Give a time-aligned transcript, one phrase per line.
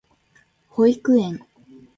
[0.67, 1.41] 保育園